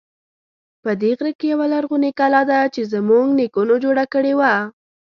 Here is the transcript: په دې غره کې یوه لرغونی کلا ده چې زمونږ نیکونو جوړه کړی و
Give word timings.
په 0.83 0.91
دې 1.01 1.11
غره 1.17 1.31
کې 1.39 1.45
یوه 1.53 1.65
لرغونی 1.73 2.11
کلا 2.19 2.41
ده 2.49 2.59
چې 2.73 2.81
زمونږ 2.93 3.27
نیکونو 3.39 3.73
جوړه 3.83 4.05
کړی 4.13 4.33
و 4.35 4.41